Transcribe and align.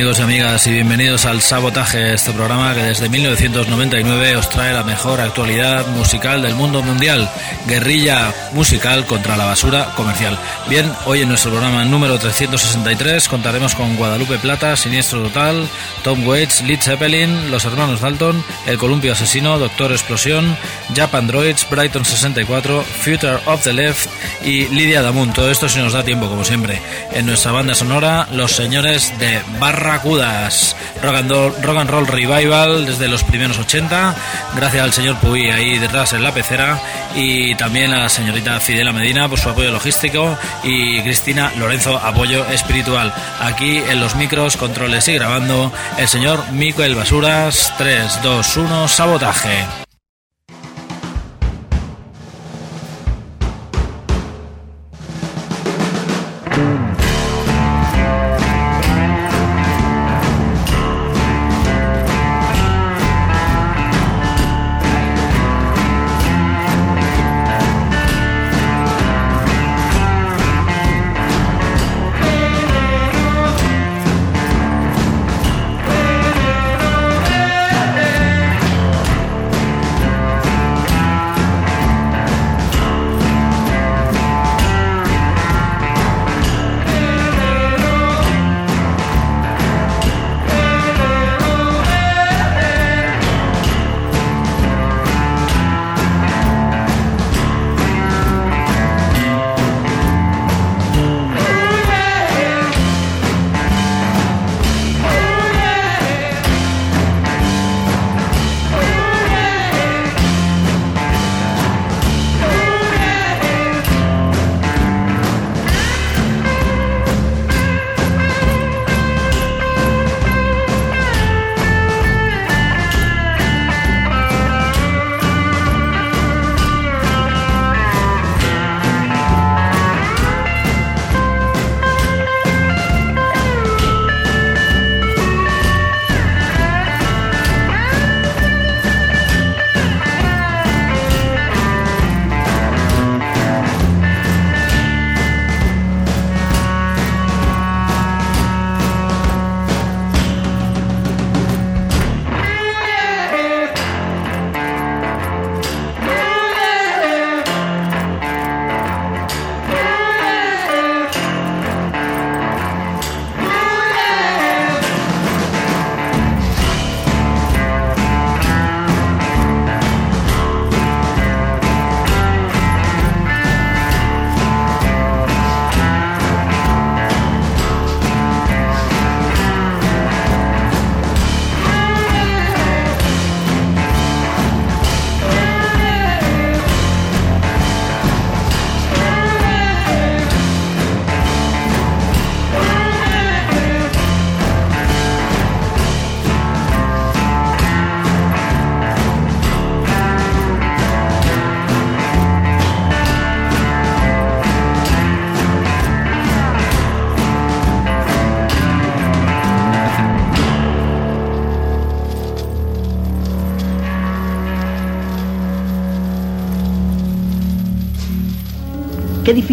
Amigos 0.00 0.18
y 0.18 0.22
amigas 0.22 0.66
y 0.66 0.72
bienvenidos 0.72 1.26
al 1.26 1.42
Sabotaje, 1.42 2.14
este 2.14 2.32
programa 2.32 2.74
que 2.74 2.82
desde 2.82 3.10
1999 3.10 4.36
os 4.36 4.48
trae 4.48 4.72
la 4.72 4.82
mejor 4.82 5.20
actualidad 5.20 5.86
musical 5.88 6.40
del 6.40 6.54
mundo 6.54 6.82
mundial, 6.82 7.28
guerrilla 7.66 8.32
musical 8.52 9.04
contra 9.04 9.36
la 9.36 9.44
basura 9.44 9.92
comercial. 9.96 10.38
Bien, 10.70 10.90
hoy 11.04 11.20
en 11.20 11.28
nuestro 11.28 11.50
programa 11.50 11.84
número 11.84 12.18
363 12.18 13.28
contaremos 13.28 13.74
con 13.74 13.94
Guadalupe 13.96 14.38
Plata, 14.38 14.74
Siniestro 14.74 15.22
Total, 15.24 15.68
Tom 16.02 16.26
Waits, 16.26 16.62
Lead 16.62 16.80
Zeppelin, 16.80 17.50
Los 17.50 17.66
Hermanos 17.66 18.00
Dalton, 18.00 18.42
El 18.66 18.78
Columpio 18.78 19.12
Asesino, 19.12 19.58
Doctor 19.58 19.92
Explosión, 19.92 20.56
Japan 20.96 21.26
Droids, 21.26 21.68
Brighton 21.68 22.06
64, 22.06 22.82
Future 22.82 23.38
of 23.44 23.62
the 23.64 23.74
Left 23.74 24.08
y 24.46 24.66
Lidia 24.68 25.02
Damun. 25.02 25.34
Todo 25.34 25.50
esto 25.50 25.68
si 25.68 25.78
nos 25.78 25.92
da 25.92 26.02
tiempo, 26.04 26.30
como 26.30 26.42
siempre. 26.42 26.80
En 27.12 27.26
nuestra 27.26 27.52
banda 27.52 27.74
sonora, 27.74 28.28
Los 28.32 28.52
Señores 28.52 29.12
de 29.18 29.42
Barracudas. 29.90 30.76
Rock 31.02 31.16
and, 31.16 31.32
rock 31.64 31.76
and 31.78 31.90
Roll 31.90 32.06
Revival 32.06 32.86
desde 32.86 33.08
los 33.08 33.24
primeros 33.24 33.58
80. 33.58 34.14
Gracias 34.54 34.84
al 34.84 34.92
señor 34.92 35.16
Puy 35.16 35.50
ahí 35.50 35.78
detrás 35.78 36.12
en 36.12 36.22
la 36.22 36.32
pecera. 36.32 36.78
Y 37.16 37.56
también 37.56 37.92
a 37.92 37.98
la 37.98 38.08
señorita 38.08 38.60
Fidela 38.60 38.92
Medina 38.92 39.28
por 39.28 39.40
su 39.40 39.48
apoyo 39.48 39.72
logístico. 39.72 40.38
Y 40.62 41.00
Cristina 41.02 41.50
Lorenzo, 41.58 41.96
apoyo 41.98 42.46
espiritual. 42.46 43.12
Aquí 43.40 43.78
en 43.78 43.98
los 43.98 44.14
micros, 44.14 44.56
controles 44.56 45.08
y 45.08 45.14
grabando, 45.14 45.72
el 45.98 46.06
señor 46.06 46.52
Miquel 46.52 46.94
Basuras. 46.94 47.74
3, 47.76 48.20
2, 48.22 48.56
1, 48.58 48.86
sabotaje. 48.86 49.89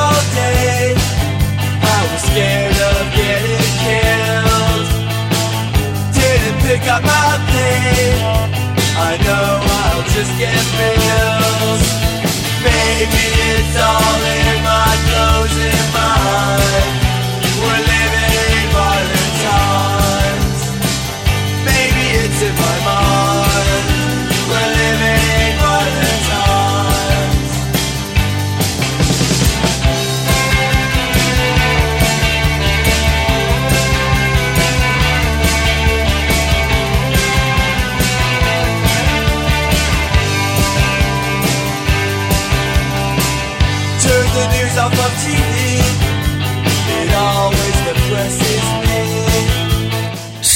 all 0.00 0.22
day. 0.36 0.94
I 1.96 2.00
was 2.10 2.22
scared 2.30 2.78
of 2.92 3.04
getting 3.18 3.70
killed. 3.84 4.88
Didn't 6.14 6.58
pick 6.66 6.84
up 6.88 7.02
my. 7.02 7.30
I 9.02 9.16
know 9.16 9.58
I'll 9.82 10.04
just 10.14 10.30
get 10.38 10.54
bills. 10.78 11.82
Maybe 12.62 13.24
it's 13.50 13.76
all 13.80 14.20
in 14.38 14.62
my 14.62 14.92
closing 15.08 15.86
mind. 15.92 16.99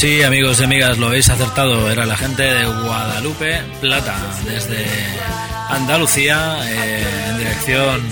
Sí, 0.04 0.22
amigos 0.22 0.60
y 0.60 0.64
amigas, 0.64 0.98
lo 0.98 1.06
habéis 1.06 1.30
acertado. 1.30 1.90
Era 1.90 2.04
la 2.04 2.14
gente 2.14 2.42
de 2.42 2.66
Guadalupe 2.66 3.62
Plata, 3.80 4.14
desde 4.44 4.84
Andalucía, 5.70 6.58
eh, 6.66 7.06
en 7.30 7.38
dirección 7.38 8.02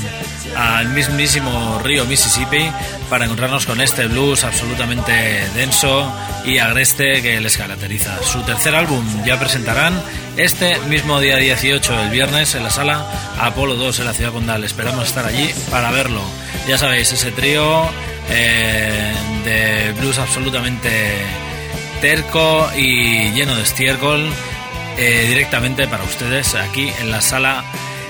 al 0.56 0.88
mismísimo 0.88 1.78
río 1.84 2.06
Mississippi, 2.06 2.66
para 3.10 3.26
encontrarnos 3.26 3.66
con 3.66 3.82
este 3.82 4.06
blues 4.06 4.42
absolutamente 4.42 5.12
denso 5.54 6.10
y 6.46 6.56
agreste 6.56 7.20
que 7.20 7.38
les 7.42 7.58
caracteriza. 7.58 8.22
Su 8.22 8.40
tercer 8.40 8.74
álbum 8.74 9.04
ya 9.26 9.38
presentarán 9.38 9.92
este 10.38 10.78
mismo 10.88 11.20
día 11.20 11.36
18, 11.36 12.04
el 12.04 12.08
viernes, 12.08 12.54
en 12.54 12.62
la 12.62 12.70
sala 12.70 13.04
Apolo 13.38 13.74
2 13.74 13.98
en 13.98 14.04
la 14.06 14.14
ciudad 14.14 14.32
condal. 14.32 14.64
Esperamos 14.64 15.08
estar 15.08 15.26
allí 15.26 15.50
para 15.70 15.90
verlo. 15.90 16.22
Ya 16.66 16.78
sabéis, 16.78 17.12
ese 17.12 17.32
trío 17.32 17.84
eh, 18.30 19.12
de 19.44 19.92
blues 20.00 20.16
absolutamente 20.16 20.88
terco 22.02 22.68
y 22.76 23.30
lleno 23.30 23.54
de 23.54 23.62
estiércol 23.62 24.28
eh, 24.98 25.24
directamente 25.28 25.86
para 25.86 26.02
ustedes 26.02 26.56
aquí 26.56 26.92
en 27.00 27.12
la 27.12 27.20
sala 27.20 27.64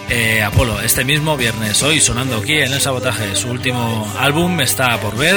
eh, 0.08 0.42
Apolo. 0.42 0.80
Este 0.80 1.04
mismo 1.04 1.36
viernes 1.36 1.82
hoy 1.82 2.00
sonando 2.00 2.38
aquí 2.38 2.54
en 2.54 2.72
el 2.72 2.80
sabotaje 2.80 3.36
su 3.36 3.50
último 3.50 4.10
álbum 4.18 4.58
está 4.62 4.98
por 4.98 5.14
ver 5.18 5.36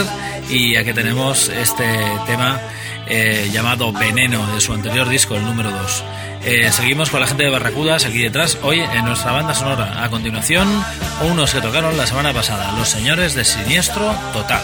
y 0.49 0.77
aquí 0.77 0.93
tenemos 0.93 1.49
este 1.49 1.83
tema 2.27 2.61
eh, 3.07 3.49
llamado 3.51 3.91
Veneno 3.91 4.47
de 4.53 4.61
su 4.61 4.71
anterior 4.71 5.09
disco 5.09 5.35
el 5.35 5.43
número 5.43 5.69
2 5.71 6.03
seguimos 6.71 7.09
con 7.09 7.19
la 7.19 7.27
gente 7.27 7.43
de 7.43 7.49
Barracudas 7.49 8.05
aquí 8.05 8.19
detrás 8.19 8.59
hoy 8.61 8.79
en 8.79 9.03
nuestra 9.03 9.31
banda 9.31 9.55
sonora. 9.55 10.03
A 10.03 10.09
continuación 10.09 10.69
unos 11.29 11.53
que 11.53 11.59
tocaron 11.59 11.97
la 11.97 12.07
semana 12.07 12.31
pasada 12.31 12.71
los 12.77 12.87
señores 12.87 13.33
de 13.33 13.43
Siniestro 13.43 14.15
Total 14.31 14.63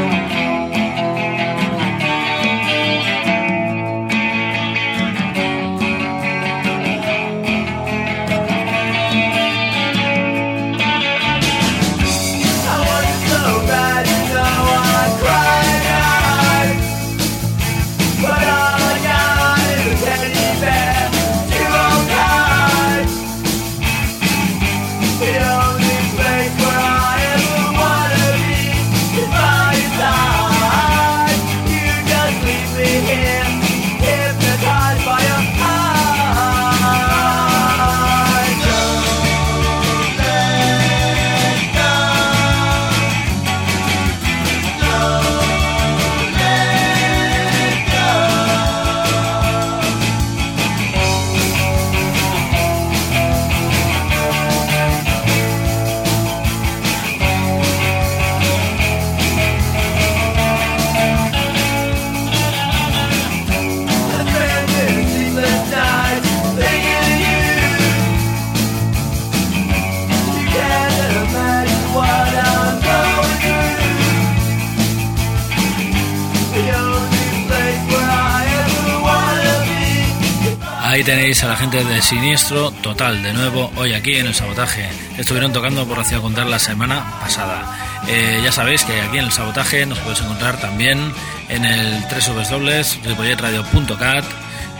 A 81.31 81.47
la 81.47 81.55
gente 81.55 81.85
de 81.85 82.01
Siniestro 82.01 82.71
Total, 82.71 83.23
de 83.23 83.31
nuevo, 83.31 83.71
hoy 83.77 83.93
aquí 83.93 84.17
en 84.17 84.27
el 84.27 84.35
sabotaje. 84.35 84.89
Estuvieron 85.17 85.53
tocando 85.53 85.87
por 85.87 85.97
Hacia 85.97 86.19
Contar 86.19 86.47
la 86.47 86.59
semana 86.59 87.05
pasada. 87.21 88.03
Eh, 88.09 88.41
ya 88.43 88.51
sabéis 88.51 88.83
que 88.83 88.99
aquí 88.99 89.17
en 89.17 89.23
el 89.25 89.31
sabotaje 89.31 89.85
nos 89.85 89.97
podéis 89.99 90.19
encontrar 90.19 90.59
también 90.59 91.13
en 91.47 91.63
el 91.63 92.01
www.ripolletradio.cat 92.01 94.25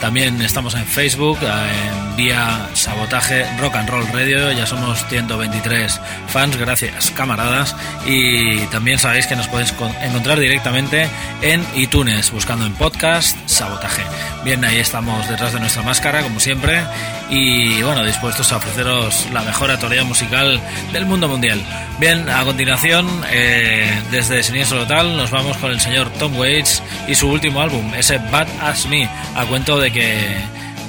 también 0.01 0.41
estamos 0.41 0.73
en 0.73 0.85
Facebook, 0.85 1.37
en 1.43 2.15
vía 2.15 2.67
Sabotaje 2.73 3.45
Rock 3.59 3.75
and 3.75 3.89
Roll 3.89 4.07
Radio. 4.11 4.51
Ya 4.51 4.65
somos 4.65 5.05
123 5.07 6.01
fans, 6.27 6.57
gracias 6.57 7.11
camaradas. 7.11 7.75
Y 8.05 8.57
también 8.71 8.97
sabéis 8.97 9.27
que 9.27 9.35
nos 9.35 9.47
podéis 9.47 9.73
encontrar 10.01 10.39
directamente 10.39 11.07
en 11.41 11.63
iTunes, 11.75 12.31
buscando 12.31 12.65
en 12.65 12.73
podcast 12.73 13.37
Sabotaje. 13.45 14.01
Bien, 14.43 14.65
ahí 14.65 14.79
estamos 14.79 15.29
detrás 15.29 15.53
de 15.53 15.59
nuestra 15.59 15.83
máscara, 15.83 16.23
como 16.23 16.39
siempre. 16.39 16.81
Y 17.29 17.81
bueno, 17.83 18.03
dispuestos 18.03 18.51
a 18.51 18.57
ofreceros 18.57 19.27
la 19.31 19.43
mejor 19.43 19.69
actualidad 19.69 20.03
musical 20.03 20.59
del 20.91 21.05
mundo 21.05 21.27
mundial. 21.27 21.61
Bien, 21.99 22.27
a 22.27 22.43
continuación, 22.43 23.07
eh, 23.29 24.01
desde 24.09 24.41
Siniestro 24.41 24.79
Total, 24.79 25.15
nos 25.15 25.29
vamos 25.29 25.55
con 25.57 25.71
el 25.71 25.79
señor 25.79 26.09
Tom 26.13 26.35
Waits 26.37 26.81
y 27.07 27.13
su 27.13 27.29
último 27.29 27.61
álbum, 27.61 27.93
ese 27.93 28.17
Bad 28.17 28.47
As 28.59 28.87
Me, 28.87 29.07
a 29.35 29.45
cuento 29.45 29.79
de 29.79 29.90
que 29.91 30.37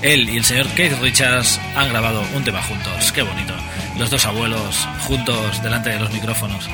él 0.03 0.29
y 0.29 0.37
el 0.37 0.45
señor 0.45 0.67
Keith 0.69 0.99
Richards 1.01 1.61
han 1.77 1.89
grabado 1.91 2.25
un 2.35 2.45
tema 2.45 2.63
juntos. 2.63 3.13
Qué 3.13 3.23
bonito. 3.23 3.55
Los 3.99 4.11
dos 4.11 4.25
abuelos 4.27 4.89
juntos 5.07 5.63
delante 5.63 5.91
de 5.91 6.01
los 6.01 6.13
micrófonos. 6.13 6.69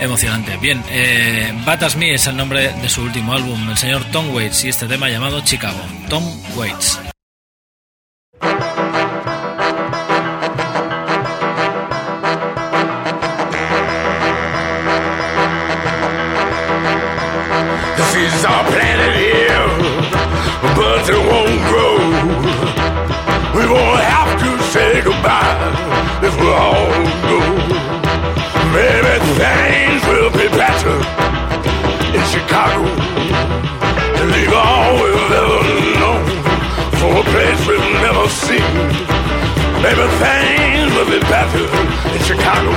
Emocionante. 0.00 0.56
Bien, 0.58 0.82
eh, 0.90 1.52
Bad 1.64 1.84
As 1.84 1.96
Me 1.96 2.14
es 2.14 2.26
el 2.26 2.36
nombre 2.36 2.72
de 2.72 2.88
su 2.88 3.02
último 3.02 3.34
álbum, 3.34 3.70
el 3.70 3.76
señor 3.76 4.04
Tom 4.06 4.34
Waits, 4.34 4.64
y 4.64 4.68
este 4.68 4.86
tema 4.86 5.08
llamado 5.08 5.40
Chicago. 5.42 5.80
Tom 6.08 6.24
Waits. 6.56 7.11
Things 39.82 40.94
will 40.94 41.10
be 41.10 41.18
better 41.26 41.66
in 42.14 42.22
Chicago. 42.22 42.70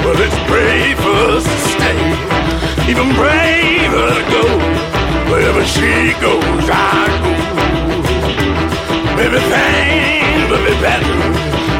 Well, 0.00 0.16
it's 0.18 0.38
brave 0.48 0.96
for 1.00 1.16
us 1.36 1.44
to 1.44 1.58
stay, 1.76 2.00
even 2.90 3.12
braver 3.14 4.08
to 4.08 4.24
go. 4.32 4.44
Wherever 5.30 5.64
she 5.66 6.14
goes, 6.18 6.68
I 6.72 7.08
go. 7.22 7.32
Things 9.52 10.50
will 10.50 10.64
be 10.64 10.74
better 10.80 11.16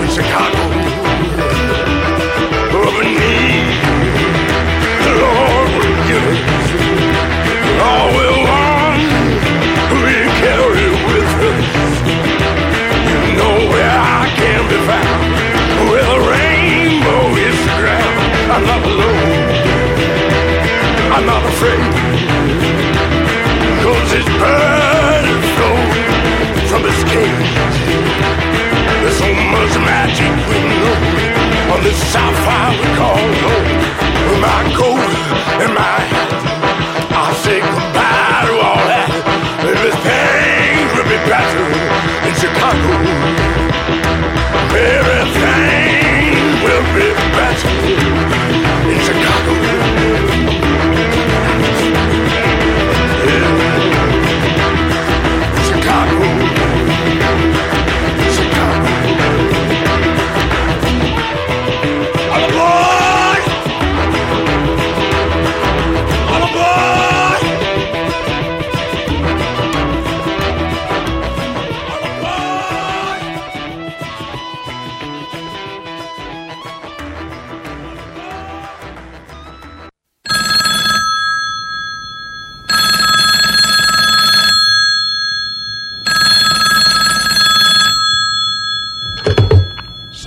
in 0.02 0.08
Chicago. 0.10 0.60
I'm 18.54 18.66
not 18.66 18.84
alone. 18.84 19.32
I'm 21.14 21.24
not 21.24 21.42
afraid. 21.52 21.80
Cause 23.80 24.10
this 24.12 24.28
bird 24.36 25.24
is 25.24 25.52
from 26.68 26.82
his 26.84 27.00
cage. 27.08 27.52
There's 29.00 29.16
so 29.16 29.28
much 29.56 29.72
magic 29.88 30.32
we 30.52 30.58
know 30.68 30.92
on 31.72 31.80
this 31.82 31.96
sapphire 32.12 32.76
we 32.76 32.88
call 33.00 33.16
home. 33.16 33.72
With 34.28 34.40
my 34.44 34.62
coat 34.76 35.00
and 35.64 35.72
my 35.72 35.96
hat, 36.12 36.30
I'll 37.08 37.34
say 37.44 37.60
goodbye 37.60 38.44
to 38.48 38.54
all 38.68 38.84
that. 38.92 39.08
Maybe 39.64 39.90
things 40.04 40.90
will 40.92 41.08
be 41.08 41.20
better 41.24 41.64
in 42.28 42.32
Chicago. 42.36 42.92
Everything 44.76 46.36
will 46.64 46.86
be 46.92 47.08
better 47.32 48.41
Africa. 49.14 49.41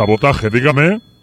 Sabotaje, 0.06 0.50
dígame. 0.52 1.15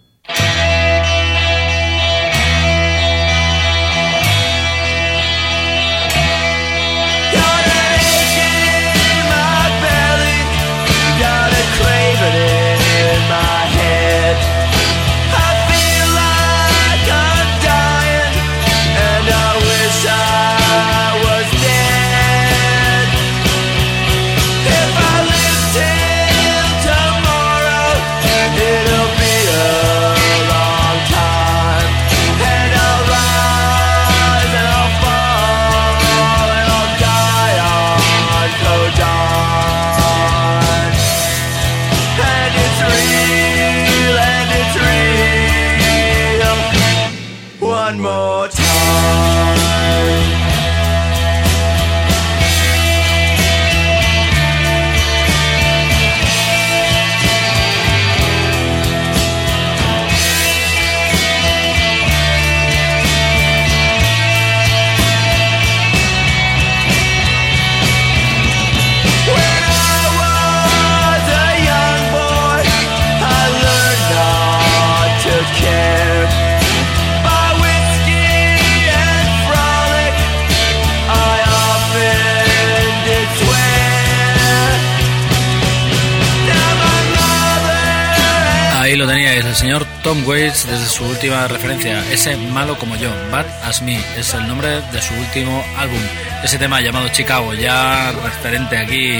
Tom 90.02 90.26
Waits 90.26 90.66
desde 90.66 90.86
su 90.86 91.04
última 91.04 91.46
referencia, 91.46 92.04
ese 92.10 92.36
malo 92.36 92.76
como 92.76 92.96
yo, 92.96 93.10
Bad 93.30 93.46
As 93.62 93.82
Me, 93.82 94.00
es 94.16 94.34
el 94.34 94.48
nombre 94.48 94.80
de 94.80 95.00
su 95.00 95.14
último 95.14 95.64
álbum. 95.76 96.00
Ese 96.42 96.58
tema 96.58 96.80
llamado 96.80 97.08
Chicago, 97.08 97.54
ya 97.54 98.10
referente 98.10 98.76
aquí 98.76 99.18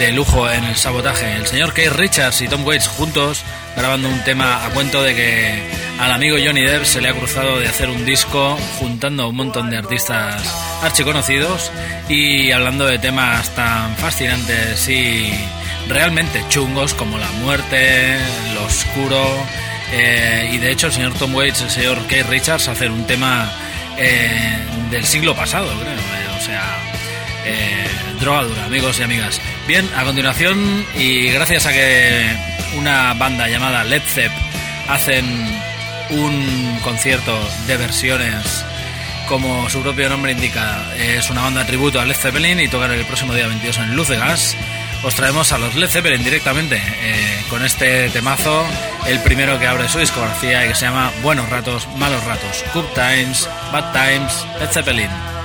de 0.00 0.12
lujo 0.12 0.50
en 0.50 0.64
el 0.64 0.74
sabotaje. 0.74 1.36
El 1.36 1.46
señor 1.46 1.72
Keith 1.72 1.92
Richards 1.92 2.40
y 2.40 2.48
Tom 2.48 2.66
Waits 2.66 2.88
juntos 2.88 3.44
grabando 3.76 4.08
un 4.08 4.22
tema 4.24 4.64
a 4.64 4.70
cuento 4.70 5.02
de 5.04 5.14
que 5.14 5.62
al 6.00 6.10
amigo 6.10 6.36
Johnny 6.44 6.62
Depp 6.62 6.84
se 6.84 7.00
le 7.00 7.08
ha 7.08 7.14
cruzado 7.14 7.60
de 7.60 7.68
hacer 7.68 7.88
un 7.88 8.04
disco 8.04 8.58
juntando 8.80 9.28
un 9.28 9.36
montón 9.36 9.70
de 9.70 9.76
artistas 9.76 10.42
archiconocidos 10.82 11.70
y 12.08 12.50
hablando 12.50 12.86
de 12.86 12.98
temas 12.98 13.48
tan 13.54 13.96
fascinantes 13.96 14.88
y 14.88 15.32
realmente 15.88 16.44
chungos 16.48 16.92
como 16.94 17.18
la 17.18 17.30
muerte, 17.42 18.16
lo 18.54 18.64
oscuro 18.64 19.46
eh, 19.92 20.50
y 20.52 20.58
de 20.58 20.70
hecho 20.70 20.86
el 20.86 20.92
señor 20.92 21.14
Tom 21.14 21.34
Waits, 21.34 21.60
el 21.62 21.70
señor 21.70 22.06
Keith 22.06 22.26
Richards 22.26 22.68
hacen 22.68 22.92
un 22.92 23.06
tema 23.06 23.50
eh, 23.98 24.58
del 24.90 25.04
siglo 25.04 25.34
pasado, 25.34 25.68
creo, 25.80 25.92
eh, 25.92 26.36
o 26.36 26.40
sea, 26.40 26.78
droga 28.18 28.44
dura, 28.44 28.64
amigos 28.64 28.98
y 29.00 29.02
amigas. 29.02 29.40
Bien, 29.66 29.88
a 29.96 30.04
continuación 30.04 30.86
y 30.96 31.28
gracias 31.30 31.66
a 31.66 31.72
que 31.72 32.26
una 32.78 33.12
banda 33.14 33.48
llamada 33.48 33.84
Led 33.84 34.02
Zepp 34.02 34.32
hacen 34.88 35.26
un 36.10 36.78
concierto 36.82 37.38
de 37.66 37.76
versiones 37.76 38.64
como 39.28 39.68
su 39.68 39.82
propio 39.82 40.08
nombre 40.08 40.32
indica, 40.32 40.84
es 40.96 41.30
una 41.30 41.42
banda 41.42 41.60
de 41.60 41.66
tributo 41.66 42.00
a 42.00 42.04
Led 42.04 42.16
Zeppelin 42.16 42.60
y 42.60 42.68
tocar 42.68 42.90
el 42.90 43.04
próximo 43.04 43.34
día 43.34 43.46
22 43.46 43.78
en 43.78 43.96
Luz 43.96 44.08
de 44.08 44.18
Gas 44.18 44.56
os 45.04 45.14
traemos 45.14 45.52
a 45.52 45.58
los 45.58 45.74
Led 45.74 45.88
Zeppelin 45.88 46.22
directamente 46.22 46.76
eh, 46.76 47.44
con 47.50 47.64
este 47.64 48.08
temazo, 48.10 48.64
el 49.06 49.20
primero 49.20 49.58
que 49.58 49.66
abre 49.66 49.88
su 49.88 49.98
discografía 49.98 50.64
y 50.64 50.68
que 50.68 50.74
se 50.74 50.86
llama 50.86 51.12
Buenos 51.22 51.48
Ratos, 51.48 51.88
Malos 51.96 52.24
Ratos, 52.24 52.64
Good 52.74 52.86
Times, 52.94 53.48
Bad 53.72 53.92
Times, 53.92 54.46
Led 54.60 54.70
Zeppelin. 54.70 55.41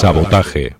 Sabotaje. 0.00 0.79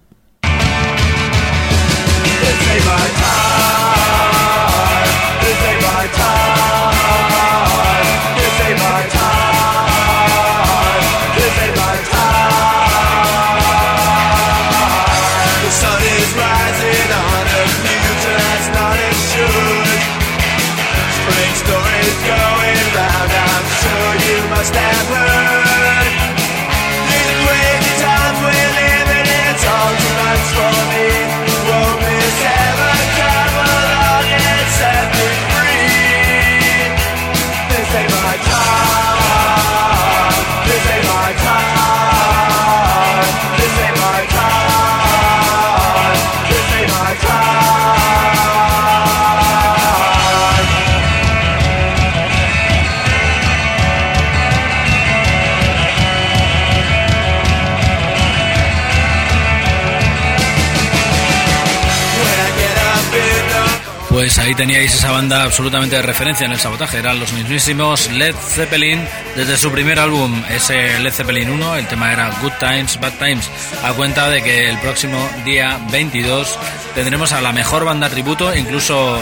Teníais 64.61 64.95
esa 64.95 65.11
banda 65.11 65.45
absolutamente 65.45 65.97
de 65.97 66.03
referencia 66.03 66.45
en 66.45 66.53
el 66.53 66.59
sabotaje, 66.59 66.99
eran 66.99 67.19
los 67.19 67.33
mismísimos 67.33 68.11
Led 68.11 68.35
Zeppelin 68.35 69.01
desde 69.35 69.57
su 69.57 69.73
primer 69.73 69.99
álbum, 69.99 70.45
ese 70.51 71.01
Led 71.01 71.15
Zeppelin 71.15 71.49
1, 71.49 71.77
el 71.77 71.87
tema 71.87 72.13
era 72.13 72.31
Good 72.43 72.53
Times, 72.61 73.01
Bad 73.01 73.15
Times, 73.15 73.49
a 73.83 73.95
cuenta 73.95 74.29
de 74.29 74.43
que 74.43 74.69
el 74.69 74.77
próximo 74.81 75.17
día 75.47 75.81
22 75.91 76.59
tendremos 76.95 77.33
a 77.33 77.41
la 77.41 77.53
mejor 77.53 77.87
banda 77.87 78.11
tributo, 78.11 78.55
incluso 78.55 79.19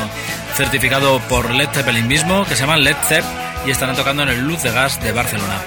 certificado 0.57 1.21
por 1.29 1.55
Led 1.55 1.69
Zeppelin 1.73 2.09
mismo, 2.09 2.45
que 2.45 2.57
se 2.57 2.63
llama 2.63 2.77
Led 2.77 2.97
Zepp 3.05 3.25
y 3.65 3.71
estarán 3.71 3.95
tocando 3.95 4.25
en 4.25 4.31
el 4.31 4.41
Luz 4.41 4.65
de 4.65 4.73
Gas 4.73 5.01
de 5.01 5.13
Barcelona. 5.13 5.63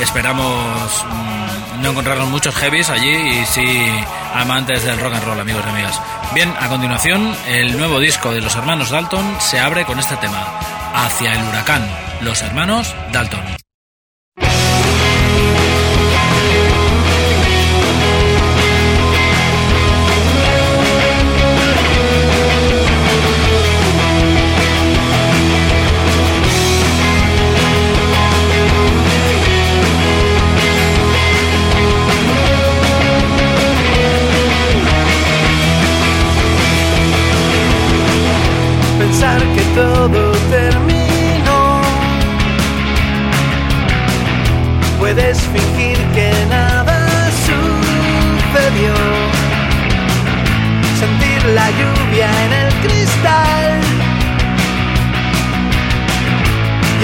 Esperamos 0.00 1.04
mm, 1.04 1.82
no 1.82 1.90
encontrarnos 1.90 2.28
muchos 2.28 2.54
heavies 2.54 2.90
allí 2.90 3.10
y 3.10 3.44
sí 3.46 3.86
amantes 4.34 4.84
del 4.84 5.00
rock 5.00 5.14
and 5.14 5.24
roll, 5.24 5.40
amigos 5.40 5.64
y 5.66 5.70
amigas. 5.70 6.00
Bien, 6.34 6.52
a 6.58 6.68
continuación, 6.68 7.34
el 7.48 7.76
nuevo 7.78 7.98
disco 7.98 8.32
de 8.32 8.40
los 8.40 8.54
hermanos 8.56 8.90
Dalton 8.90 9.36
se 9.40 9.58
abre 9.58 9.84
con 9.84 9.98
este 9.98 10.16
tema, 10.16 10.44
Hacia 10.94 11.32
el 11.32 11.42
huracán, 11.48 11.82
los 12.20 12.42
hermanos 12.42 12.94
Dalton. 13.12 13.65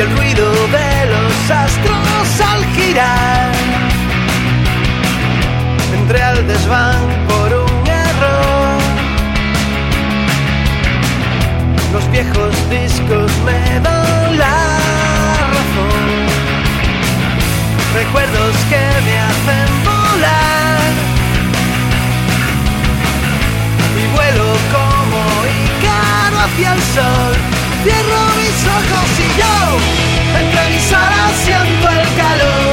El 0.02 0.16
ruido 0.16 0.50
de 0.68 1.06
los 1.12 1.50
astros 1.50 2.40
al 2.40 2.64
girar. 2.74 3.52
Entré 5.94 6.22
al 6.22 6.46
desván 6.46 7.06
por 7.28 7.48
un 7.52 7.86
error. 7.86 8.78
Los 11.92 12.10
viejos 12.10 12.52
discos 12.70 13.30
me 13.46 13.80
dan 13.80 14.38
la 14.38 14.58
razón. 15.56 16.10
Recuerdos 17.94 18.54
que 18.70 18.84
me 19.06 19.14
hacen 19.28 19.68
volar. 19.84 20.92
Y 24.00 24.04
vuelo 24.16 24.48
como 24.74 25.20
Ícaro 25.64 26.38
hacia 26.44 26.72
el 26.72 26.80
sol. 26.96 27.51
Cierro 27.82 28.24
mis 28.36 28.64
ojos 28.64 29.10
y 29.18 29.40
yo, 29.40 29.54
entre 30.38 30.70
mis 30.70 30.92
alas 30.92 31.48
el 31.48 32.16
calor. 32.16 32.71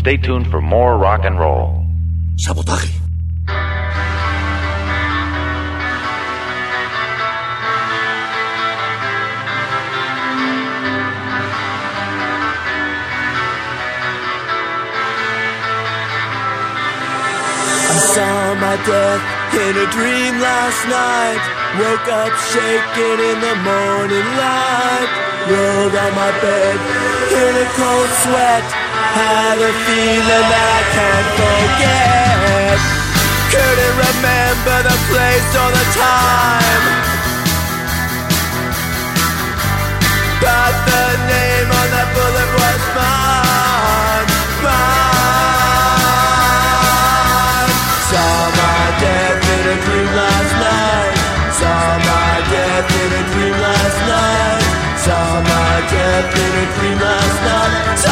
Stay 0.00 0.16
tuned 0.16 0.50
for 0.50 0.62
more 0.62 0.96
rock 0.96 1.26
and 1.26 1.38
roll. 1.38 1.84
Sabotaje. 2.36 2.88
I 17.84 17.98
saw 18.16 18.54
my 18.56 18.76
death 18.88 19.22
in 19.52 19.76
a 19.76 19.86
dream 19.92 20.40
last 20.40 20.80
night. 20.88 21.44
Woke 21.76 22.08
up 22.08 22.32
shaking 22.48 23.20
in 23.20 23.38
the 23.44 23.54
morning 23.68 24.28
light. 24.40 25.10
Rolled 25.44 25.94
on 25.94 26.12
my 26.16 26.32
bed 26.40 26.76
in 27.36 27.52
a 27.52 27.68
cold 27.76 28.08
sweat. 28.24 28.79
Had 29.10 29.58
a 29.58 29.72
feeling 29.90 30.46
that 30.54 30.68
I 30.70 30.82
can't 30.94 31.28
forget. 31.34 32.78
Couldn't 33.50 33.96
remember 34.06 34.76
the 34.86 34.94
place 35.10 35.50
or 35.58 35.70
the 35.74 35.86
time. 35.98 36.84
But 40.38 40.74
the 40.86 41.06
name 41.26 41.68
on 41.74 41.86
that 41.90 42.08
bullet 42.14 42.50
was 42.54 42.82
mine. 42.94 44.30
Mine. 44.62 44.90
Saw 48.14 48.46
my 48.62 48.94
death 49.02 49.42
in 49.42 49.74
a 49.74 49.76
dream 49.90 50.10
last 50.14 50.54
night. 50.54 51.18
Saw 51.58 51.98
my 51.98 52.46
death 52.46 52.86
in 52.94 53.10
a 53.10 53.22
dream 53.34 53.58
last 53.58 54.00
night. 54.06 54.62
Saw 55.02 55.42
my 55.42 55.82
death 55.90 56.30
in 56.30 56.52
a 56.62 56.66
dream 56.78 56.98
last 57.02 57.38
night. 57.42 58.09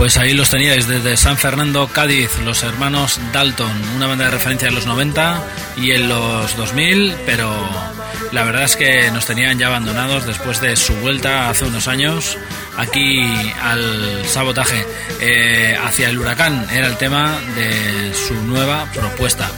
Pues 0.00 0.16
ahí 0.16 0.32
los 0.32 0.48
teníais 0.48 0.88
desde 0.88 1.14
San 1.18 1.36
Fernando, 1.36 1.86
Cádiz, 1.86 2.30
los 2.42 2.62
hermanos 2.62 3.20
Dalton, 3.34 3.70
una 3.96 4.06
banda 4.06 4.24
de 4.24 4.30
referencia 4.30 4.68
en 4.68 4.74
los 4.74 4.86
90 4.86 5.44
y 5.76 5.90
en 5.90 6.08
los 6.08 6.56
2000, 6.56 7.16
pero 7.26 7.54
la 8.32 8.42
verdad 8.44 8.64
es 8.64 8.76
que 8.76 9.10
nos 9.10 9.26
tenían 9.26 9.58
ya 9.58 9.66
abandonados 9.66 10.24
después 10.24 10.58
de 10.62 10.74
su 10.76 10.94
vuelta 10.94 11.50
hace 11.50 11.66
unos 11.66 11.86
años 11.86 12.38
aquí 12.78 13.20
al 13.62 14.24
sabotaje 14.24 14.86
eh, 15.20 15.76
hacia 15.84 16.08
el 16.08 16.18
huracán. 16.18 16.66
Era 16.72 16.86
el 16.86 16.96
tema 16.96 17.38
de 17.54 18.14
su 18.14 18.32
nueva 18.46 18.86
propuesta. 18.94 19.50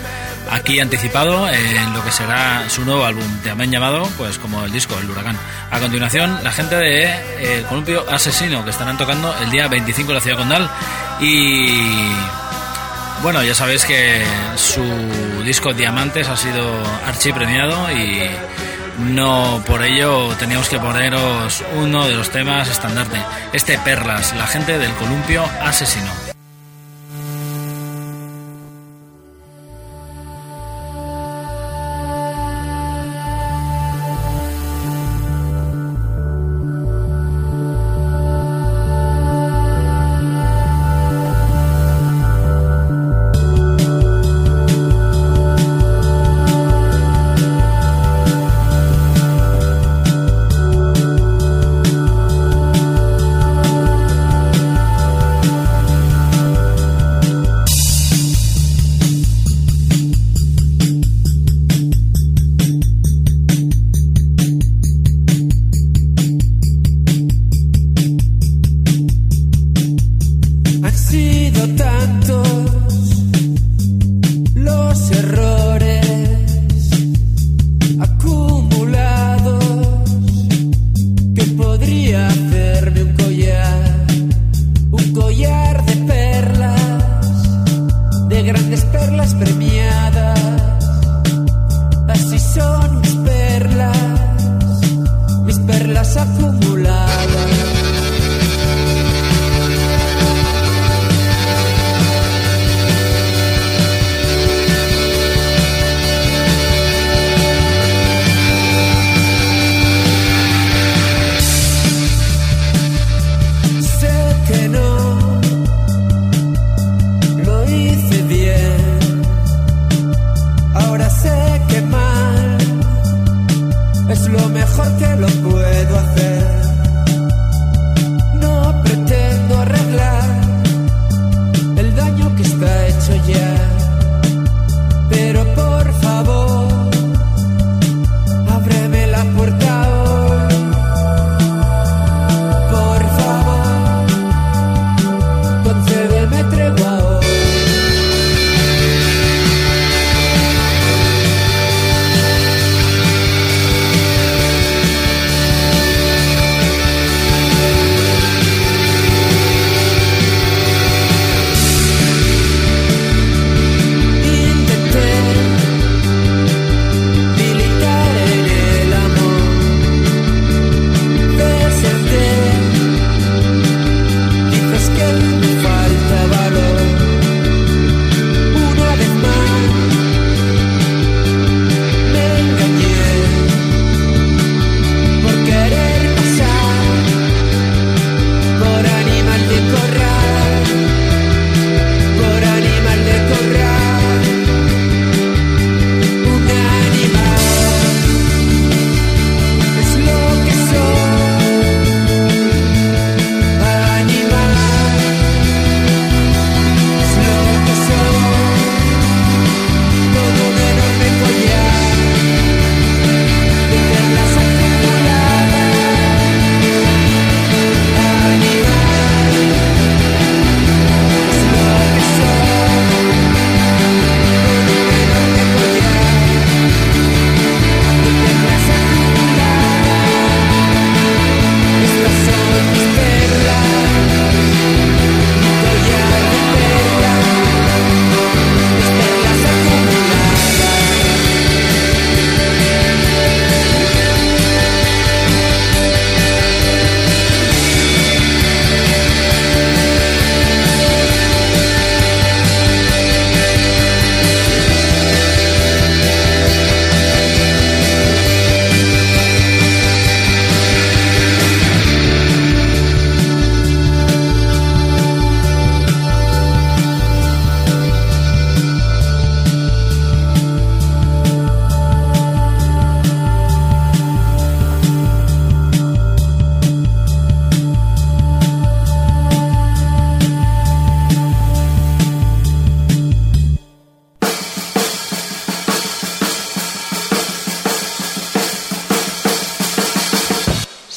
Aquí 0.50 0.81
anticipado 0.81 1.48
en 1.48 1.92
lo 1.94 2.05
que 2.05 2.12
será 2.12 2.68
su 2.68 2.85
nuevo 2.85 3.05
álbum, 3.05 3.24
también 3.42 3.70
llamado, 3.70 4.07
pues 4.18 4.38
como 4.38 4.64
el 4.64 4.72
disco, 4.72 4.98
El 4.98 5.11
Huracán. 5.11 5.37
A 5.70 5.78
continuación, 5.78 6.38
la 6.42 6.52
gente 6.52 6.76
de 6.76 7.05
eh, 7.05 7.64
Columpio 7.68 8.05
Asesino, 8.11 8.64
que 8.64 8.70
estarán 8.70 8.98
tocando 8.98 9.35
el 9.42 9.50
día 9.50 9.68
25 9.68 10.11
en 10.11 10.14
la 10.14 10.20
ciudad 10.20 10.38
condal. 10.38 10.70
Y 11.20 12.12
bueno, 13.22 13.42
ya 13.42 13.55
sabéis 13.55 13.85
que 13.85 14.24
su 14.57 14.83
disco 15.44 15.72
Diamantes 15.72 16.28
ha 16.28 16.37
sido 16.37 16.83
archipremiado 17.07 17.90
y 17.92 18.22
no 18.98 19.62
por 19.66 19.83
ello 19.83 20.35
teníamos 20.38 20.68
que 20.68 20.78
poneros 20.78 21.62
uno 21.76 22.07
de 22.09 22.14
los 22.14 22.31
temas 22.31 22.68
estandarte. 22.68 23.18
Este 23.52 23.78
Perlas, 23.78 24.35
la 24.37 24.46
gente 24.46 24.78
del 24.78 24.92
Columpio 24.94 25.44
Asesino. 25.62 26.32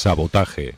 Sabotaje. 0.06 0.78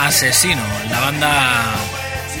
Asesino, 0.00 0.62
la 0.88 1.00
banda 1.00 1.74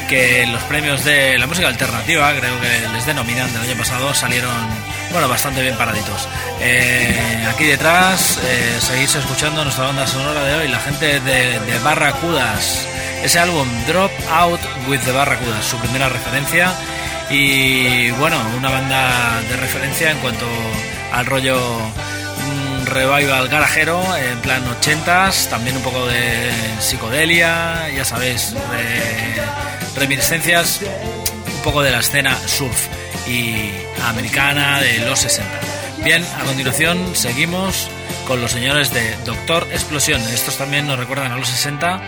que 0.08 0.46
los 0.46 0.62
premios 0.62 1.04
de 1.04 1.36
la 1.36 1.48
música 1.48 1.66
alternativa, 1.66 2.32
creo 2.32 2.60
que 2.60 2.88
les 2.92 3.06
denominan 3.06 3.52
del 3.52 3.62
año 3.62 3.76
pasado, 3.76 4.14
salieron 4.14 4.54
bueno 5.10 5.28
bastante 5.28 5.60
bien 5.60 5.74
paraditos. 5.76 6.28
Eh, 6.60 7.44
aquí 7.52 7.64
detrás 7.64 8.38
eh, 8.44 8.78
seguís 8.80 9.16
escuchando 9.16 9.64
nuestra 9.64 9.86
banda 9.86 10.06
sonora 10.06 10.44
de 10.44 10.54
hoy, 10.54 10.68
la 10.68 10.78
gente 10.78 11.18
de, 11.18 11.58
de 11.58 11.78
Barracudas, 11.80 12.86
ese 13.24 13.40
álbum 13.40 13.66
Drop 13.88 14.12
Out 14.30 14.60
with 14.86 15.00
the 15.00 15.10
Barracudas, 15.10 15.64
su 15.64 15.76
primera 15.78 16.08
referencia 16.08 16.72
y 17.30 18.12
bueno, 18.12 18.36
una 18.56 18.70
banda 18.70 19.40
de 19.48 19.56
referencia 19.56 20.12
en 20.12 20.18
cuanto 20.18 20.46
al 21.12 21.26
rollo 21.26 21.58
revival 22.90 23.48
garajero 23.48 24.02
en 24.16 24.38
plan 24.40 24.62
80s, 24.80 25.48
también 25.48 25.76
un 25.76 25.82
poco 25.82 26.06
de 26.06 26.50
psicodelia, 26.80 27.88
ya 27.94 28.04
sabéis, 28.04 28.52
re- 28.70 29.42
reminiscencias 30.00 30.80
un 30.82 31.62
poco 31.62 31.82
de 31.82 31.90
la 31.90 32.00
escena 32.00 32.36
surf 32.46 32.86
y 33.26 33.70
americana 34.04 34.80
de 34.80 34.98
los 35.00 35.18
60. 35.20 35.50
Bien, 36.04 36.24
a 36.40 36.44
continuación 36.44 37.14
seguimos 37.14 37.88
con 38.26 38.40
los 38.40 38.52
señores 38.52 38.92
de 38.92 39.16
Doctor 39.24 39.66
Explosión. 39.72 40.20
Estos 40.22 40.56
también 40.58 40.86
nos 40.86 40.98
recuerdan 40.98 41.32
a 41.32 41.36
los 41.36 41.48
60 41.48 42.00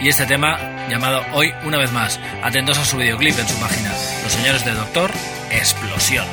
y 0.00 0.08
este 0.08 0.26
tema 0.26 0.86
llamado 0.88 1.22
Hoy 1.32 1.52
una 1.64 1.78
vez 1.78 1.92
más. 1.92 2.20
Atentos 2.42 2.78
a 2.78 2.84
su 2.84 2.96
videoclip 2.96 3.38
en 3.38 3.48
su 3.48 3.56
página. 3.60 3.92
Los 4.22 4.32
señores 4.32 4.64
de 4.64 4.72
Doctor 4.72 5.10
Explosión. 5.50 6.26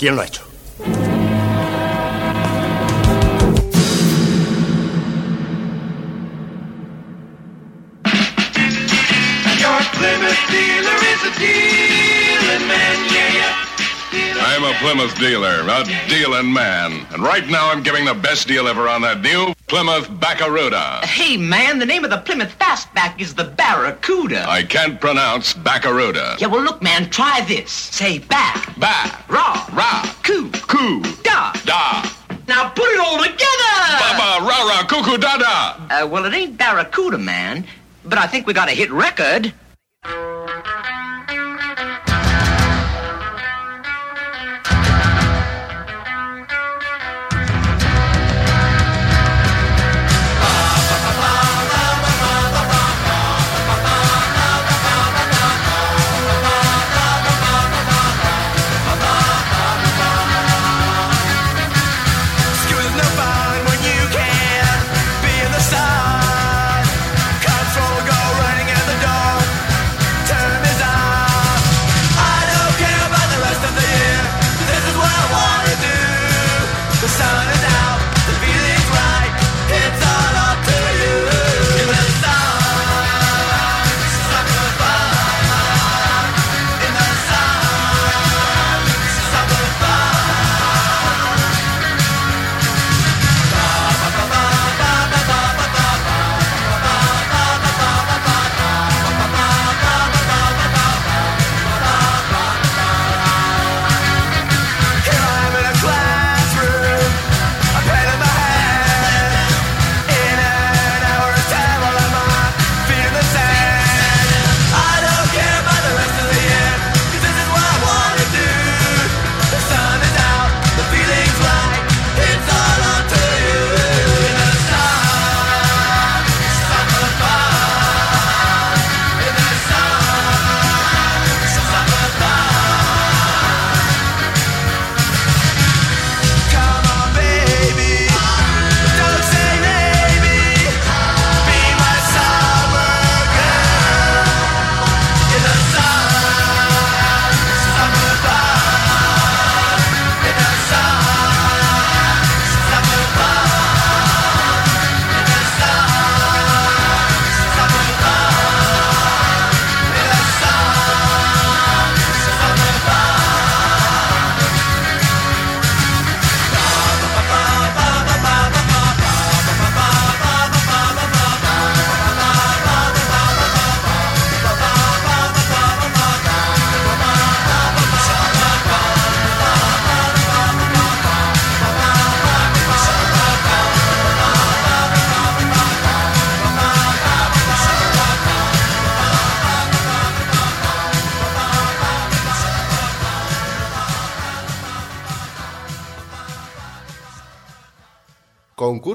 ¿Quién 0.00 0.16
lo 0.16 0.22
ha 0.22 0.26
hecho? 0.26 0.49
Plymouth 15.00 15.18
dealer, 15.18 15.64
a 15.66 16.08
dealing 16.10 16.52
man. 16.52 17.06
And 17.10 17.22
right 17.22 17.48
now 17.48 17.70
I'm 17.70 17.82
giving 17.82 18.04
the 18.04 18.12
best 18.12 18.46
deal 18.46 18.68
ever 18.68 18.86
on 18.86 19.00
that 19.00 19.22
new 19.22 19.54
Plymouth 19.66 20.10
Barracuda. 20.20 21.00
Hey, 21.06 21.38
man, 21.38 21.78
the 21.78 21.86
name 21.86 22.04
of 22.04 22.10
the 22.10 22.18
Plymouth 22.18 22.54
Fastback 22.58 23.18
is 23.18 23.34
the 23.34 23.44
Barracuda. 23.44 24.44
I 24.46 24.62
can't 24.62 25.00
pronounce 25.00 25.54
Barracuda. 25.54 26.36
Yeah, 26.38 26.48
well, 26.48 26.60
look, 26.62 26.82
man, 26.82 27.08
try 27.08 27.40
this. 27.48 27.72
Say 27.72 28.18
back, 28.18 28.76
Ba, 28.76 29.24
Ra. 29.32 29.66
ra, 29.72 30.02
coo, 30.22 30.50
coo, 30.68 31.00
da. 31.22 31.52
da, 31.64 32.02
Now 32.46 32.68
put 32.68 32.84
it 32.90 33.00
all 33.00 33.16
together! 33.22 33.38
baba, 34.00 34.44
ra, 34.44 34.68
ra, 34.68 34.86
cuckoo, 34.86 35.16
da, 35.16 35.38
da. 35.38 36.02
Uh, 36.02 36.06
well, 36.08 36.26
it 36.26 36.34
ain't 36.34 36.58
Barracuda, 36.58 37.16
man, 37.16 37.64
but 38.04 38.18
I 38.18 38.26
think 38.26 38.46
we 38.46 38.52
got 38.52 38.68
a 38.68 38.72
hit 38.72 38.90
record. 38.90 39.54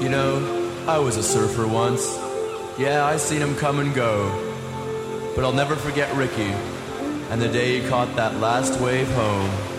You 0.00 0.08
know, 0.08 0.84
I 0.86 0.98
was 0.98 1.16
a 1.16 1.22
surfer 1.22 1.66
once. 1.66 2.16
Yeah, 2.78 3.04
I 3.04 3.16
seen 3.18 3.40
him 3.42 3.54
come 3.56 3.78
and 3.78 3.94
go. 3.94 4.30
But 5.36 5.44
I'll 5.44 5.52
never 5.52 5.76
forget 5.76 6.14
Ricky 6.16 6.52
and 7.30 7.40
the 7.40 7.48
day 7.48 7.80
he 7.80 7.88
caught 7.88 8.16
that 8.16 8.34
last 8.40 8.80
wave 8.80 9.08
home. 9.12 9.69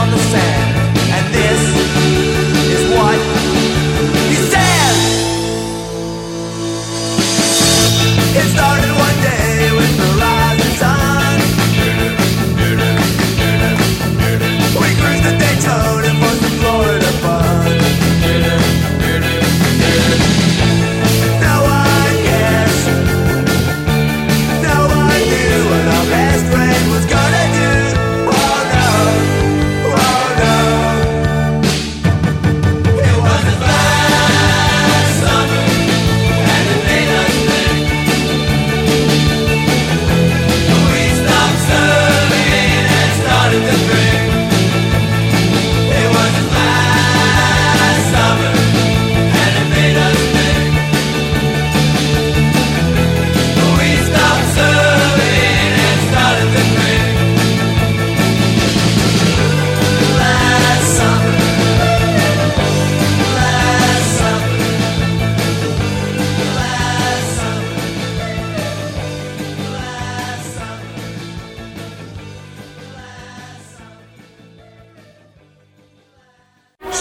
on 0.00 0.10
the 0.10 0.16
sand. 0.16 0.49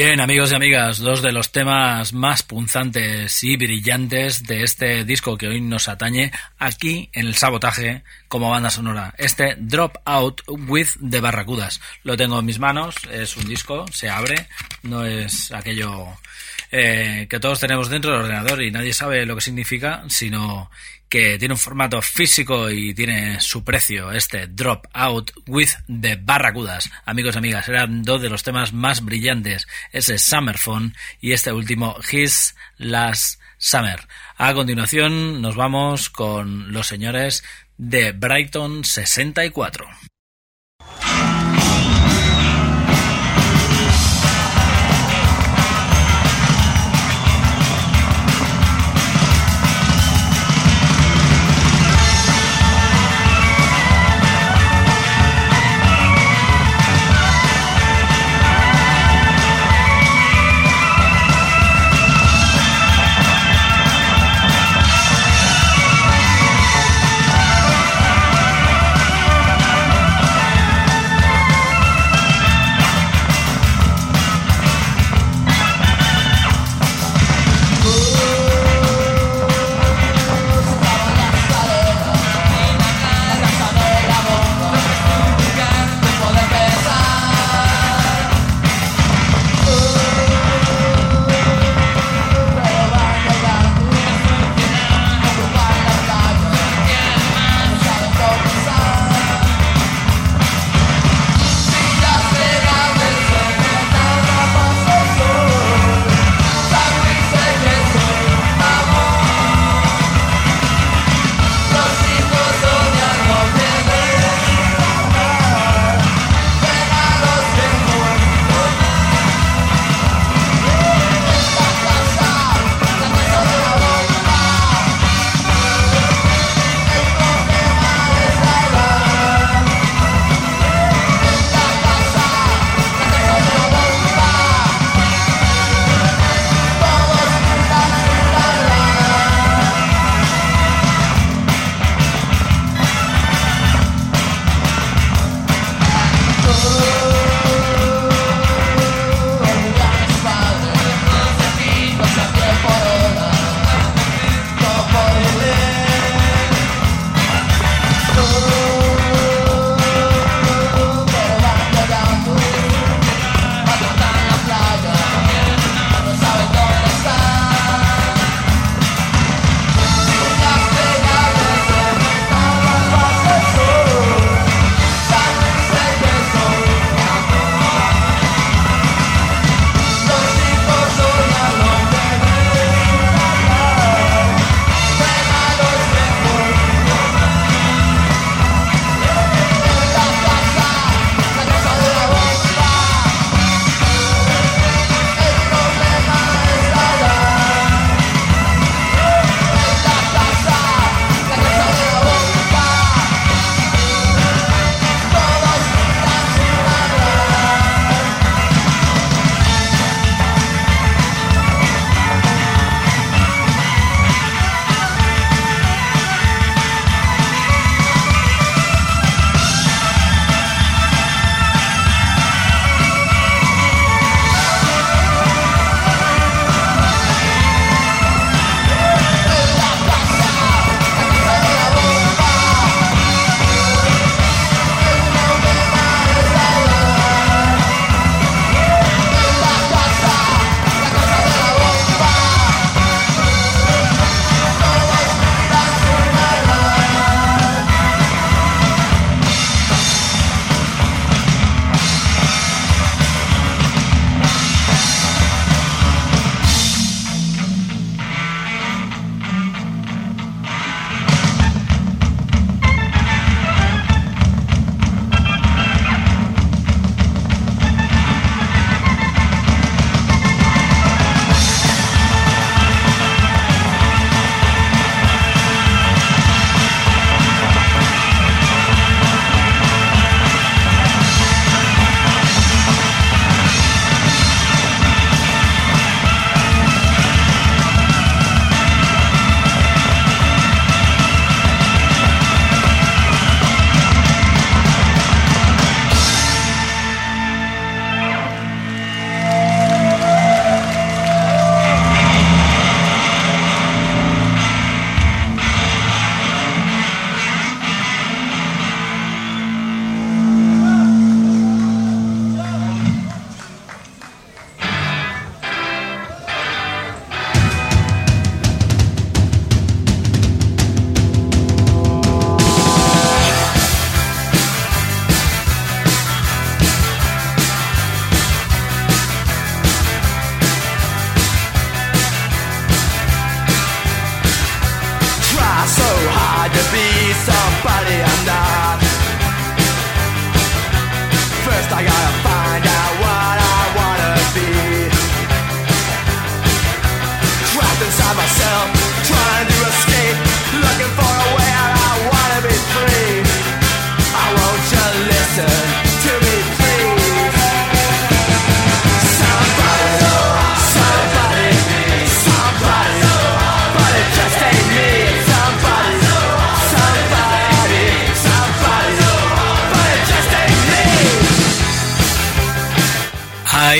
Bien, 0.00 0.20
amigos 0.20 0.52
y 0.52 0.54
amigas, 0.54 0.98
dos 0.98 1.22
de 1.22 1.32
los 1.32 1.50
temas 1.50 2.12
más 2.12 2.44
punzantes 2.44 3.42
y 3.42 3.56
brillantes 3.56 4.44
de 4.44 4.62
este 4.62 5.04
disco 5.04 5.36
que 5.36 5.48
hoy 5.48 5.60
nos 5.60 5.88
atañe 5.88 6.30
aquí 6.56 7.10
en 7.12 7.26
el 7.26 7.34
sabotaje 7.34 8.04
como 8.28 8.48
banda 8.48 8.70
sonora. 8.70 9.12
Este 9.18 9.56
Drop 9.58 9.96
Out 10.04 10.42
with 10.46 10.86
the 11.10 11.18
Barracudas. 11.18 11.80
Lo 12.04 12.16
tengo 12.16 12.38
en 12.38 12.46
mis 12.46 12.60
manos, 12.60 12.94
es 13.10 13.36
un 13.36 13.48
disco, 13.48 13.86
se 13.90 14.08
abre, 14.08 14.46
no 14.84 15.04
es 15.04 15.50
aquello 15.50 16.06
eh, 16.70 17.26
que 17.28 17.40
todos 17.40 17.58
tenemos 17.58 17.88
dentro 17.88 18.12
del 18.12 18.20
ordenador 18.20 18.62
y 18.62 18.70
nadie 18.70 18.92
sabe 18.92 19.26
lo 19.26 19.34
que 19.34 19.40
significa, 19.40 20.04
sino 20.06 20.70
que 21.08 21.38
tiene 21.38 21.54
un 21.54 21.58
formato 21.58 22.00
físico 22.02 22.70
y 22.70 22.94
tiene 22.94 23.40
su 23.40 23.64
precio, 23.64 24.12
este 24.12 24.46
Drop 24.46 24.86
Out 24.92 25.32
with 25.46 25.70
the 25.88 26.16
Barracudas. 26.16 26.90
Amigos 27.04 27.34
y 27.34 27.38
amigas, 27.38 27.68
eran 27.68 28.02
dos 28.02 28.20
de 28.20 28.28
los 28.28 28.42
temas 28.42 28.72
más 28.72 29.04
brillantes, 29.04 29.66
ese 29.92 30.18
Summer 30.18 30.58
Phone 30.58 30.94
y 31.20 31.32
este 31.32 31.52
último 31.52 31.96
His 32.10 32.54
Last 32.76 33.40
Summer. 33.56 34.06
A 34.36 34.54
continuación 34.54 35.40
nos 35.40 35.56
vamos 35.56 36.10
con 36.10 36.72
los 36.72 36.86
señores 36.86 37.42
de 37.76 38.12
Brighton 38.12 38.84
64. 38.84 39.88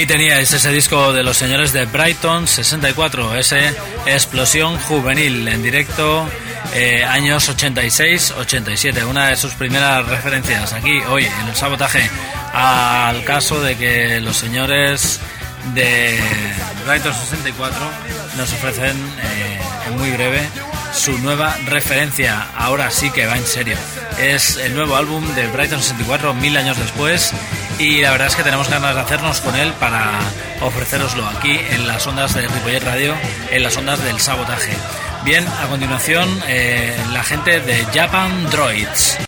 Teníais 0.08 0.50
ese 0.54 0.72
disco 0.72 1.12
de 1.12 1.22
los 1.22 1.36
señores 1.36 1.74
de 1.74 1.84
Brighton 1.84 2.48
64, 2.48 3.36
ese 3.36 3.74
Explosión 4.06 4.78
Juvenil 4.78 5.46
en 5.46 5.62
directo, 5.62 6.26
eh, 6.72 7.04
años 7.04 7.50
86-87, 7.50 9.04
una 9.04 9.28
de 9.28 9.36
sus 9.36 9.52
primeras 9.52 10.08
referencias 10.08 10.72
aquí 10.72 10.98
hoy 11.10 11.26
en 11.26 11.48
el 11.48 11.54
sabotaje 11.54 12.08
al 12.54 13.22
caso 13.24 13.60
de 13.60 13.76
que 13.76 14.20
los 14.20 14.38
señores 14.38 15.20
de 15.74 16.18
Brighton 16.86 17.12
64 17.12 17.78
nos 18.38 18.50
ofrecen 18.54 18.96
eh, 18.96 19.60
en 19.88 19.98
muy 19.98 20.10
breve 20.12 20.40
su 20.98 21.16
nueva 21.18 21.56
referencia, 21.66 22.48
ahora 22.56 22.90
sí 22.90 23.10
que 23.10 23.26
va 23.26 23.36
en 23.36 23.46
serio. 23.46 23.76
Es 24.18 24.56
el 24.56 24.74
nuevo 24.74 24.96
álbum 24.96 25.24
de 25.36 25.46
Brighton 25.46 25.80
64 25.80 26.34
mil 26.34 26.56
años 26.56 26.76
después 26.76 27.32
y 27.78 28.00
la 28.00 28.10
verdad 28.10 28.26
es 28.26 28.34
que 28.34 28.42
tenemos 28.42 28.68
ganas 28.68 28.96
de 28.96 29.00
hacernos 29.00 29.40
con 29.40 29.54
él 29.54 29.72
para 29.74 30.18
ofreceroslo 30.60 31.24
aquí 31.28 31.56
en 31.70 31.86
las 31.86 32.04
ondas 32.08 32.34
de 32.34 32.48
Ripollet 32.48 32.82
Radio, 32.82 33.14
en 33.50 33.62
las 33.62 33.76
ondas 33.76 34.02
del 34.02 34.18
sabotaje. 34.18 34.72
Bien, 35.24 35.46
a 35.46 35.68
continuación 35.68 36.28
eh, 36.48 36.96
la 37.12 37.22
gente 37.22 37.60
de 37.60 37.84
Japan 37.94 38.50
Droids. 38.50 39.27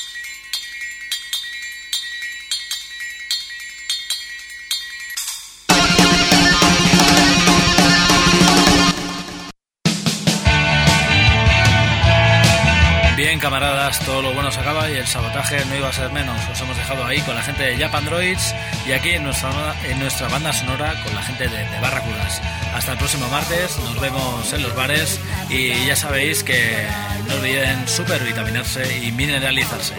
Todo 14.05 14.21
lo 14.21 14.33
bueno 14.33 14.51
se 14.51 14.59
acaba 14.59 14.89
y 14.89 14.97
el 14.97 15.07
sabotaje 15.07 15.63
no 15.65 15.75
iba 15.75 15.89
a 15.89 15.93
ser 15.93 16.11
menos. 16.11 16.37
Os 16.51 16.59
hemos 16.61 16.75
dejado 16.77 17.05
ahí 17.05 17.21
con 17.21 17.35
la 17.35 17.41
gente 17.41 17.63
de 17.63 17.77
Japan 17.77 18.05
Droids 18.05 18.53
y 18.87 18.91
aquí 18.91 19.11
en 19.11 19.23
nuestra, 19.23 19.75
en 19.83 19.99
nuestra 19.99 20.27
banda 20.27 20.53
sonora 20.53 20.95
con 21.03 21.13
la 21.15 21.21
gente 21.23 21.47
de, 21.47 21.57
de 21.57 21.79
Barracudas. 21.79 22.41
Hasta 22.73 22.93
el 22.93 22.97
próximo 22.97 23.27
martes, 23.29 23.77
nos 23.79 23.99
vemos 23.99 24.53
en 24.53 24.63
los 24.63 24.75
bares 24.75 25.19
y 25.49 25.85
ya 25.85 25.95
sabéis 25.95 26.43
que 26.43 26.87
no 27.27 27.35
olviden 27.35 27.87
supervitaminarse 27.87 29.05
y 29.05 29.11
mineralizarse. 29.11 29.95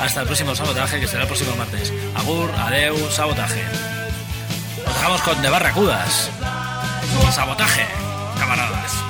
Hasta 0.00 0.20
el 0.20 0.26
próximo 0.26 0.54
sabotaje 0.54 1.00
que 1.00 1.06
será 1.06 1.22
el 1.22 1.28
próximo 1.28 1.54
martes. 1.56 1.92
Agur, 2.14 2.50
adeu, 2.56 2.96
sabotaje. 3.10 3.62
Nos 4.84 4.94
dejamos 4.94 5.20
con 5.22 5.42
de 5.42 5.48
Barracudas. 5.50 6.30
Sabotaje, 7.32 7.86
camaradas. 8.38 9.09